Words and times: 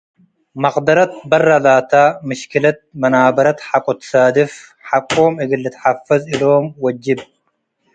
መቅደረት 0.63 1.11
በረ 1.29 1.45
ላተ 1.65 1.91
ምሽክለት 2.29 2.79
መናበረት 3.01 3.59
ሐቆ 3.69 3.85
ትሳድፍ 3.99 4.51
ሐቆም 4.89 5.33
እግል 5.43 5.61
ልትሐፈዝ 5.65 6.21
እሎም 6.33 6.65
ወጅብ። 6.85 7.19